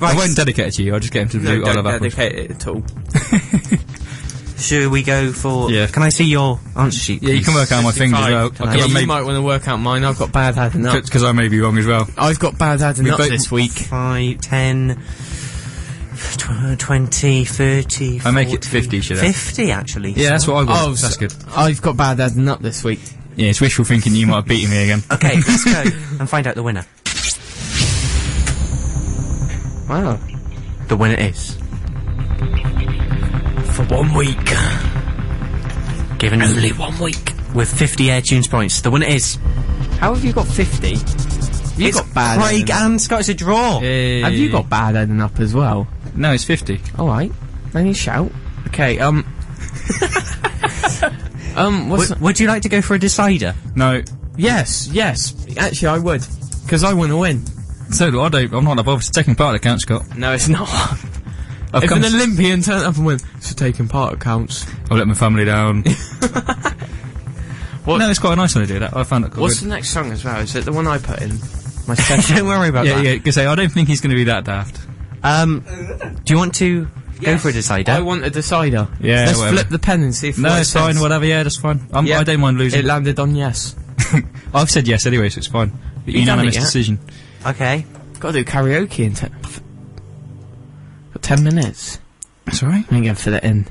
[0.00, 0.94] I won't dedicate it to you.
[0.94, 1.62] I'll just get him to No, do.
[1.62, 2.14] I don't love apples.
[2.14, 2.82] dedicate it at all.
[4.58, 5.70] Should we go for?
[5.70, 5.86] Yeah.
[5.86, 7.22] Can I see your answer sheet?
[7.22, 8.50] Yeah, you can work out my fingers as well.
[8.76, 10.04] Yeah, you might want to work out mine.
[10.04, 11.02] I've got bad adding up.
[11.04, 12.08] because I may be wrong as well.
[12.18, 13.70] I've got bad adding We up both- this week.
[13.70, 15.00] Five, ten,
[16.38, 19.32] tw- 20, 30, I make it 40, 50, should I?
[19.32, 20.10] 50 actually.
[20.12, 20.86] Yeah, that's what I got.
[20.88, 21.34] Oh, that's so- good.
[21.56, 23.00] I've got bad adding up this week.
[23.36, 25.02] Yeah, it's wishful thinking you might have beaten me again.
[25.12, 25.82] Okay, let's go
[26.18, 26.84] and find out the winner.
[29.88, 30.18] Wow.
[30.88, 31.56] The winner is
[33.78, 34.44] For one week.
[36.18, 38.80] given only one week with 50 AirTunes points.
[38.80, 39.36] The winner is
[40.00, 40.96] How have you got 50?
[40.96, 43.20] Have you it's got bad Craig and Scott.
[43.20, 43.74] It's a draw.
[43.78, 45.86] Have you got bad adding up as well?
[46.16, 46.80] No, it's 50.
[46.98, 47.30] Alright.
[47.70, 48.32] Then you shout.
[48.66, 49.18] Okay, um.
[51.54, 52.08] um, what's.
[52.08, 53.54] Would, would you like to go for a decider?
[53.76, 54.02] No,
[54.36, 55.36] yes, yes.
[55.56, 56.26] Actually, I would.
[56.64, 57.46] Because I want to win.
[57.92, 58.28] so do I.
[58.28, 59.02] Don't, I'm not that bothered.
[59.02, 60.16] It's taking part that counts, Scott.
[60.16, 60.68] No, it's not.
[61.72, 64.66] I've if an to- Olympian turned up and went, so taking part counts.
[64.90, 65.84] I'll let my family down.
[67.84, 68.94] What- No, it's quite a nice when they do that.
[68.96, 69.66] I found it quite What's good.
[69.70, 70.40] the next song as well?
[70.40, 71.30] Is it the one I put in?
[71.86, 72.36] My session.
[72.36, 73.04] Don't worry about Yeah, that.
[73.04, 73.14] yeah.
[73.14, 74.78] Because I don't think he's going to be that daft.
[75.22, 75.60] Um,
[76.24, 76.86] do you want to
[77.22, 77.92] go for a decider?
[77.92, 78.88] I want a decider.
[79.00, 79.56] Yeah, Let's whatever.
[79.56, 81.00] flip the pen and see if No, it it's fine.
[81.00, 81.24] Whatever.
[81.24, 81.80] Yeah, that's fine.
[81.92, 82.20] I'm, Yeah.
[82.20, 82.80] I don't mind losing.
[82.80, 83.74] It landed on yes.
[84.54, 85.72] I've said yes anyway, so it's fine.
[86.04, 86.98] You done Unanimous it decision.
[87.46, 87.86] Okay.
[88.20, 89.14] Got to do karaoke in
[91.28, 91.44] ten.
[91.44, 91.98] Minutes.
[92.44, 92.84] That's all right.
[92.90, 93.66] I ain't gonna fit it in.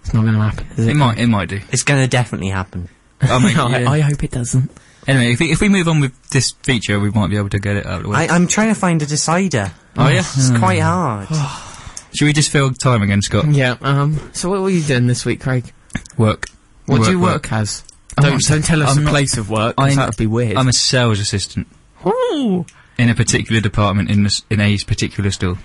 [0.00, 0.90] It's not gonna happen, is it?
[0.92, 1.18] It might.
[1.18, 1.60] It might do.
[1.70, 2.88] It's going to definitely happen.
[3.20, 3.90] I mean, I, yeah.
[3.90, 4.70] I hope it doesn't.
[5.06, 7.58] Anyway, if we, if we move on with this feature, we might be able to
[7.58, 8.26] get it out of the way.
[8.28, 9.72] I, I'm trying to find a decider.
[9.96, 10.20] oh yeah.
[10.20, 11.28] It's quite hard.
[12.14, 13.46] Should we just fill time again, Scott?
[13.50, 13.76] Yeah.
[13.82, 14.18] Um.
[14.32, 15.70] So what were you doing this week, Craig?
[16.16, 16.46] Work.
[16.86, 17.84] What do you Work, work, as?
[18.16, 20.26] Don't, don't tell us I'm the not- place of work, 'cause I'm- that would be
[20.26, 20.56] weird.
[20.56, 21.66] I'm a sales assistant
[22.06, 22.64] Ooh.
[22.96, 25.58] in a particular department in this, in a particular store.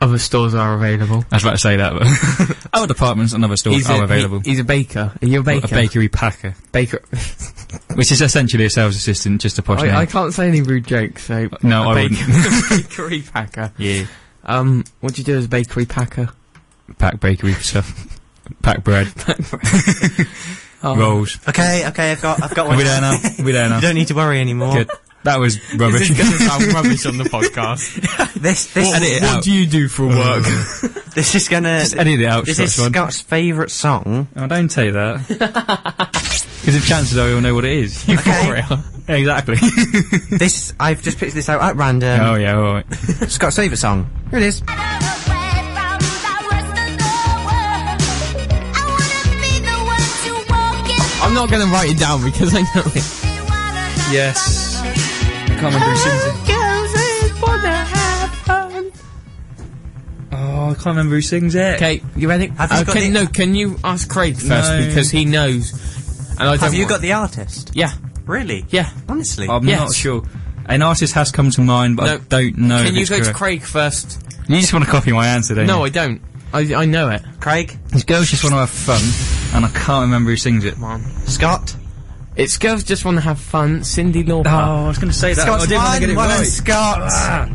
[0.00, 1.24] Other stores are available.
[1.32, 4.04] I was about to say that, but other departments and other stores He's are a,
[4.04, 4.40] available.
[4.40, 5.12] he- he's a baker.
[5.22, 5.66] Are you a baker?
[5.66, 7.00] a bakery packer, Baker.
[7.94, 9.94] which is essentially a sales assistant, just a posh name.
[9.94, 11.48] I, I can't say any rude jokes, so.
[11.62, 12.68] No, a I baker- wouldn't.
[12.88, 13.72] bakery packer.
[13.78, 14.04] yeah,
[14.44, 16.28] Um, what do you do as a bakery packer?
[16.98, 18.20] pack bakery stuff,
[18.62, 20.26] pack bread, Pack bread.
[20.82, 20.94] Oh.
[20.94, 21.38] rolls.
[21.48, 22.76] Okay, okay, I've got, I've got Are one.
[22.76, 23.12] we there now?
[23.14, 23.76] Are we there now?
[23.76, 24.74] You don't need to worry anymore.
[24.74, 24.90] Good.
[25.26, 26.08] That was rubbish.
[26.08, 28.32] This is going to sound rubbish on the podcast.
[28.36, 29.42] This, this, Edit it what out.
[29.42, 30.44] do you do for work?
[31.14, 31.80] this is gonna.
[31.80, 32.92] Just edit it out, This is Scots one.
[32.92, 34.28] Scott's favourite song.
[34.36, 35.26] Oh, don't say that.
[35.26, 38.08] Because if chances are you'll know what it is.
[38.08, 38.62] Okay.
[39.08, 39.56] exactly.
[40.36, 42.20] this, I've just picked this out at random.
[42.20, 42.92] oh yeah, all right.
[43.28, 44.08] Scott's favourite song.
[44.30, 44.62] Here it is.
[51.18, 54.12] I'm not going to write it down because I know it.
[54.12, 54.75] Yes.
[55.56, 56.32] I can't remember who sings it.
[60.32, 61.76] Oh, I can't remember who sings it.
[61.76, 62.48] Okay, you ready?
[62.48, 64.86] Have you Uh, got can, the- no, can you ask Craig first No.
[64.86, 65.72] because he knows.
[66.38, 67.70] And I Have don't you want- got the artist?
[67.74, 67.92] Yeah,
[68.26, 68.66] Really?
[68.70, 68.90] yeah.
[69.08, 69.48] Honestly?
[69.48, 69.80] I'm Yes.
[69.80, 70.22] not sure.
[70.66, 72.14] An artist has come to mind, but No.
[72.14, 72.84] I don't know.
[72.84, 73.38] Can you it's go to correct.
[73.38, 74.18] Craig first?
[74.48, 75.84] You just want to copy my answer, don't No, you?
[75.84, 76.20] I don't.
[76.52, 77.22] I, I know it.
[77.40, 77.78] Craig?
[77.92, 79.00] These girls just want to have fun,
[79.56, 80.74] and I can't remember who sings it.
[80.74, 81.02] Come on.
[81.26, 81.74] Scott?
[82.36, 83.80] It's girls just want to have fun.
[83.80, 84.46] Cyndi Lauper.
[84.46, 85.42] Oh, I was going to say that.
[85.42, 86.44] Scott's I didn't want to get it one, well right.
[86.44, 87.50] done, Scott.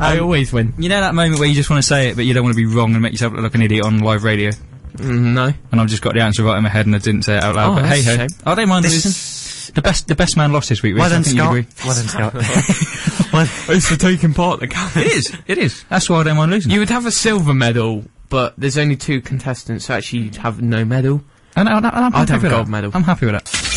[0.00, 0.74] I always win.
[0.78, 2.54] You know that moment where you just want to say it, but you don't want
[2.54, 4.50] to be wrong and make yourself look like an idiot on live radio?
[4.96, 5.50] Mm, no.
[5.70, 7.42] And I've just got the answer right in my head and I didn't say it
[7.42, 7.72] out loud.
[7.72, 8.26] Oh, but that's hey a ho.
[8.26, 8.28] shame.
[8.44, 9.74] I don't mind This- losing.
[9.74, 10.94] The best, the best man lost this week.
[10.94, 11.00] Rich.
[11.00, 11.56] Well I done, think you'd Scott.
[11.56, 11.66] agree.
[11.86, 12.34] Well done, Scott.
[13.32, 15.36] well, It's for taking part in the It is.
[15.46, 15.84] It is.
[15.88, 16.72] That's why I don't mind losing.
[16.72, 20.60] You would have a silver medal, but there's only two contestants, so actually you'd have
[20.60, 21.22] no medal.
[21.56, 22.70] and, and, and I'm I'd have a gold that.
[22.70, 22.90] medal.
[22.92, 23.71] I'm happy with that.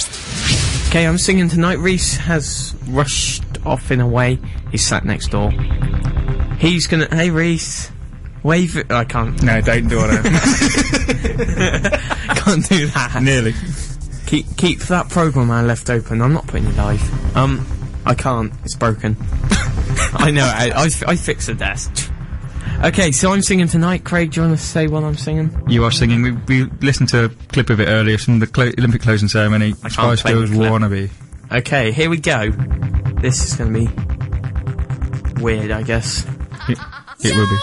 [0.95, 1.77] Okay, I'm singing tonight.
[1.79, 4.39] Reese has rushed off in a way.
[4.71, 5.51] He's sat next door.
[6.57, 7.13] He's gonna.
[7.13, 7.91] Hey, Reese.
[8.43, 8.89] Wave it.
[8.89, 9.43] I can't.
[9.43, 10.23] No, don't do that.
[12.45, 13.21] Can't do that.
[13.21, 13.53] Nearly.
[14.25, 16.21] Keep keep that program I left open.
[16.21, 17.35] I'm not putting it live.
[17.35, 17.67] Um,
[18.05, 18.53] I can't.
[18.63, 19.17] It's broken.
[20.13, 20.45] I know.
[20.45, 22.04] I, I I fixed the desk.
[22.83, 24.03] Okay, so I'm singing tonight.
[24.03, 25.49] Craig, do you want to say what I'm singing?
[25.67, 26.21] You are singing.
[26.21, 26.31] We,
[26.63, 29.73] we listened to a clip of it earlier from the clo- Olympic closing ceremony.
[29.83, 30.71] I can't Spice play the Girls clip.
[30.71, 31.09] wannabe.
[31.51, 32.51] Okay, here we go.
[33.21, 33.89] This is gonna be
[35.41, 36.25] weird, I guess.
[36.69, 36.77] It,
[37.23, 37.57] it will be.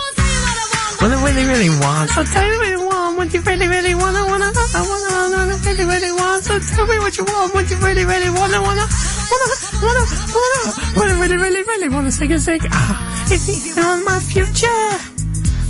[0.98, 2.10] What I really, really want.
[2.10, 3.16] So tell me what you want.
[3.18, 4.16] What you really, really want.
[4.16, 6.42] I wanna, I wanna, I wanna, really, really want.
[6.44, 7.54] So tell me what you want.
[7.54, 8.52] What you really, really want.
[8.54, 8.86] I wanna,
[9.30, 9.48] wanna,
[9.82, 10.60] wanna, wanna,
[10.96, 12.60] wanna, really, really, really wanna sing a sing.
[12.70, 14.98] Ah, if you want my future,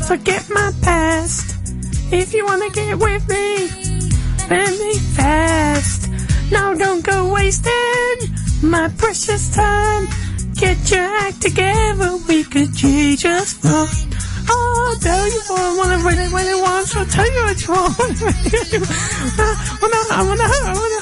[0.06, 1.56] forget my past.
[2.12, 3.68] If you wanna get with me,
[4.48, 6.08] let me fast.
[6.50, 8.16] Now don't go wasting
[8.62, 10.08] my precious time.
[10.54, 14.08] Get your act together, we could change just fine.
[14.48, 17.96] Oh, tell you what I wanna really, really want, so tell you what you want.
[19.38, 21.00] I wanna, I wanna, I wanna,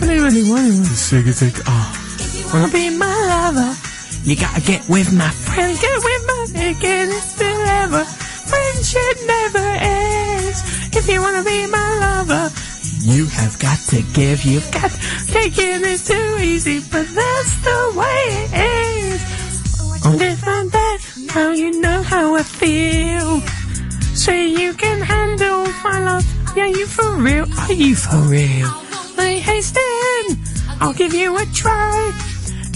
[0.00, 2.04] really, really wanna, wanna sing it, sing, oh.
[2.52, 3.76] Wanna be my lover,
[4.28, 8.04] you gotta get with my friends, get with my again, forever.
[8.04, 10.60] Friendship never ends.
[10.94, 12.52] If you wanna be my lover,
[13.00, 14.90] you have got to give, you've got,
[15.28, 18.52] taking is too easy, but that's the way it
[19.14, 20.04] is.
[20.04, 20.96] On different day,
[21.34, 23.40] now you know how I feel.
[24.14, 26.26] Say you can handle my love.
[26.54, 27.46] Yeah, you for real?
[27.60, 28.68] Are you for real?
[29.16, 30.38] Hey, Hasten,
[30.80, 32.27] I'll give you a try.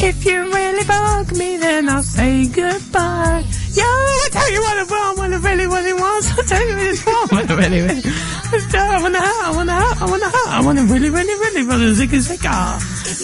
[0.05, 3.45] If you really bug me, then I'll say goodbye.
[3.73, 6.27] Yo, I tell you what I want, what I really, really want.
[6.39, 8.03] I'll tell you what I want, what I really, really.
[8.03, 10.49] I wanna, hurt, I wanna, hurt, I wanna, hurt.
[10.49, 12.83] I wanna really, really, really, wanna zig a ah.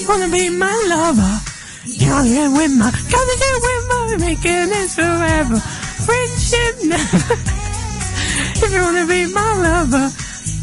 [0.09, 1.35] Wanna be my lover.
[1.85, 5.59] You wanna get with my, gotta get with my, making it forever.
[6.07, 6.75] Friendship
[8.63, 10.15] if you wanna be my lover,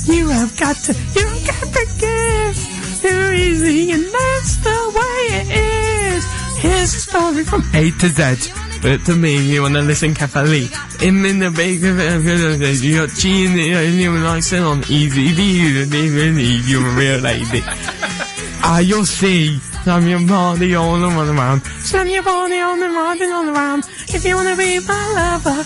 [0.08, 2.56] you have got to, you have got to give.
[3.02, 6.05] Too easy, and that's the way it is.
[6.58, 8.52] Here's a story from A to Z.
[8.82, 10.70] But to me, you wanna listen carefully.
[11.02, 12.84] In in the everyone.
[12.84, 17.64] you got cheating, you know, like sit on easy, need you real lady.
[18.64, 19.60] Ah, you'll see.
[19.84, 21.62] Slam your body on and run around.
[21.82, 23.84] Slam your body on and run and on around.
[24.08, 25.64] If you wanna be my lover,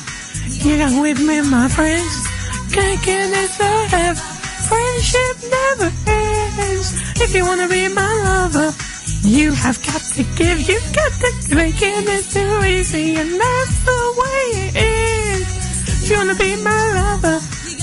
[0.63, 2.27] you got with me, my friends.
[2.71, 4.19] Can't get it forever.
[4.67, 6.87] Friendship never ends.
[7.21, 8.75] If you wanna be my lover,
[9.23, 10.67] you have got to give.
[10.67, 11.11] You've got
[11.49, 15.47] to make it too easy, and that's the way it is.
[16.03, 17.39] If you wanna be my lover,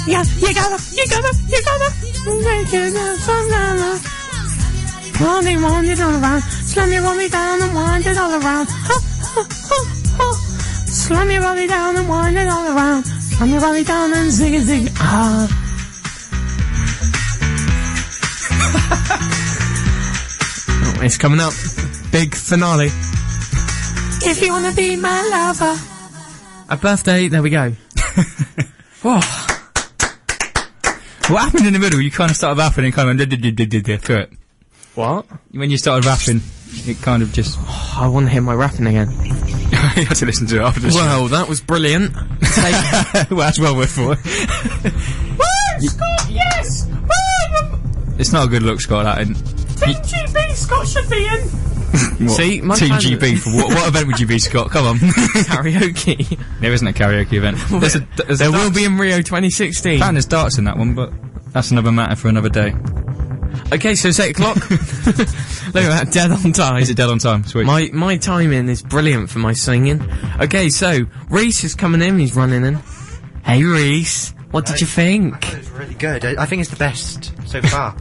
[0.07, 1.91] yeah, you gotta, you gotta, you gotta
[2.45, 3.32] make it so
[5.20, 6.43] Round and round it all around.
[6.43, 8.68] Slam your body down and wind it all around.
[8.68, 9.80] Ha, ha, ha,
[10.18, 10.32] ha.
[10.87, 13.05] Slam your body down and wind it all around.
[13.05, 14.93] Slam your body down and zig zig.
[14.97, 15.65] Ah.
[21.07, 21.52] It's coming up.
[22.11, 22.86] Big finale.
[24.28, 25.76] If you wanna be my lover.
[26.68, 27.72] A birthday, there we go.
[31.28, 32.00] What happened in the middle?
[32.00, 34.32] You kind of started rapping and kind of went through it.
[34.94, 35.26] What?
[35.50, 36.40] When you started rapping,
[36.88, 37.59] it kind of just.
[37.61, 39.11] Oh, I want to hear my rapping again.
[39.96, 40.98] you have to listen to it after the show.
[40.98, 42.14] Well, that was brilliant.
[43.30, 44.18] well, that's well worth for it.
[45.82, 46.88] Scott, yes!
[48.18, 49.04] It's not a good look, Scott.
[49.04, 49.65] That isn't.
[49.81, 51.49] GB Scott should be in.
[52.18, 52.31] What?
[52.31, 54.70] See, my Team plan- GB for what, what event would you be, Scott?
[54.70, 54.97] Come on.
[54.99, 56.39] Karaoke.
[56.61, 57.59] there isn't a karaoke event.
[57.70, 59.97] There's a, there's There a will be in Rio 2016.
[59.97, 61.12] Apparently there's darts in that one, but
[61.53, 62.74] that's another matter for another day.
[63.72, 64.57] Okay, so it's 8 o'clock.
[64.57, 64.79] Look
[65.85, 66.83] at that, dead on time.
[66.83, 67.45] Is it dead on time?
[67.45, 67.64] Sweet.
[67.66, 70.03] My my timing is brilliant for my singing.
[70.41, 72.18] Okay, so Reese is coming in.
[72.18, 72.74] He's running in.
[73.45, 75.53] Hey Reese, what did you think?
[75.55, 76.24] It's really good.
[76.24, 77.97] I, I think it's the best so far.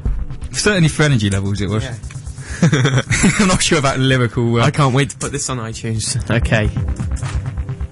[0.55, 1.85] Certainly for energy levels it was.
[3.41, 4.57] I'm not sure about lyrical.
[4.57, 6.15] Uh, I can't wait to put this on iTunes.
[6.35, 6.69] Okay.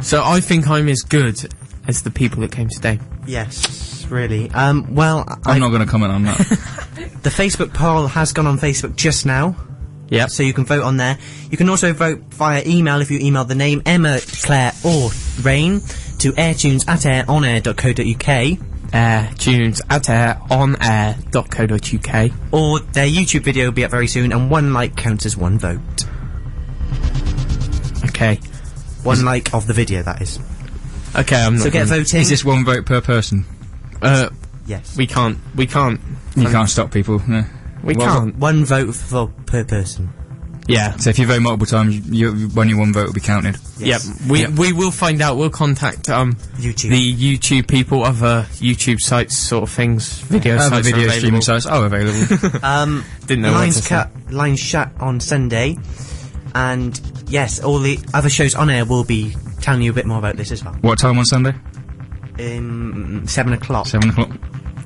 [0.02, 1.38] So I think I'm as good
[1.88, 3.00] as the people that came today.
[3.26, 4.50] yes, really.
[4.52, 6.38] Um, well, I, I'm not going to comment on that.
[7.24, 9.56] the Facebook poll has gone on Facebook just now.
[10.10, 10.30] Yep.
[10.30, 11.18] So you can vote on there.
[11.50, 15.10] You can also vote via email if you email the name Emma, Claire, or
[15.42, 15.80] Rain
[16.20, 22.32] to airtunes at aironair.co.uk Air tunes at air on air.co.uk.
[22.52, 25.58] or their YouTube video will be up very soon, and one like counts as one
[25.58, 25.80] vote.
[28.06, 28.40] Okay.
[29.04, 30.40] One like of the video, that is.
[31.16, 31.64] Okay, I'm not.
[31.64, 32.22] So get gonna- voting.
[32.22, 33.46] Is this one vote per person?
[34.02, 34.30] Uh,
[34.66, 34.96] Yes.
[34.96, 35.40] we can't.
[35.56, 36.00] We can't.
[36.36, 37.22] You can't stop people.
[37.28, 37.44] No.
[37.84, 38.36] We Well, can't.
[38.38, 40.10] One vote for per person.
[40.68, 40.96] Yeah.
[40.98, 43.58] So if you vote multiple times, you, you, only one vote will be counted.
[43.78, 44.08] Yes.
[44.08, 44.30] Yep.
[44.32, 44.50] We Yep.
[44.52, 45.36] we will find out.
[45.38, 46.90] We'll contact um YouTube.
[46.90, 50.88] the YouTube people, other YouTube sites, sort of things, video Other sites.
[50.88, 52.60] are video streaming sites are available.
[52.64, 55.78] Um, Didn't know lines to cut, lines shut on Sunday,
[56.56, 60.18] and yes, all the other shows on air will be telling you a bit more
[60.20, 60.74] about this as well.
[60.82, 61.54] what time on Sunday?
[62.40, 63.88] Um, seven o'clock.
[63.88, 64.30] Seven o'clock.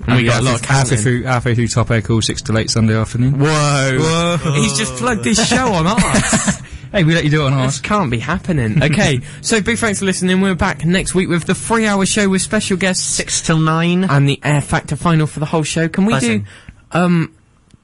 [0.08, 1.04] And we got a lot of halfway counting.
[1.04, 3.40] through, halfway through Top Air Call, six to late Sunday afternoon.
[3.40, 3.98] Whoa.
[4.00, 6.62] whoa He's just plugged his show on us.
[6.94, 7.74] Hey, we let you do it on us.
[7.74, 8.82] This can't be happening.
[8.82, 10.40] Okay, so big thanks for listening.
[10.40, 14.06] We're back next week with the three hour show with special guests Six till nine.
[14.06, 15.90] and the Air Factor final for the whole show.
[15.90, 16.40] Can we Buzzing.
[16.44, 16.48] do,
[16.94, 17.36] um,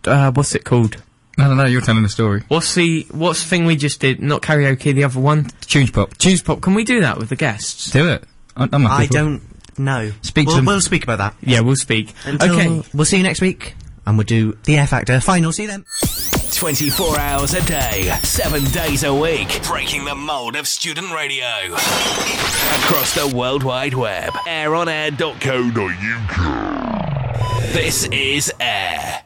[0.06, 0.96] uh, what's it called?
[1.38, 2.44] I don't know, you're telling the story.
[2.48, 4.22] What's the, what's the thing we just did?
[4.22, 5.50] Not karaoke, the other one?
[5.62, 6.18] Tunes Pop.
[6.18, 6.62] Juice Pop.
[6.62, 7.90] Can we do that with the guests?
[7.92, 8.24] Do it.
[8.56, 9.14] I, I'm I happy for
[9.78, 10.14] it.
[10.22, 10.66] Speak we'll, them.
[10.66, 11.36] We'll speak about that.
[11.42, 12.14] Yeah, we'll speak.
[12.26, 12.82] Until okay.
[12.94, 15.52] We'll see you next week, and we'll do the Air Factor final.
[15.52, 15.86] See you then.
[16.54, 21.74] 24 hours a day, 7 days a week, breaking the mold of student radio.
[21.74, 27.74] Across the World Wide Web, Air on aironair.co.uk.
[27.74, 29.24] This is Air.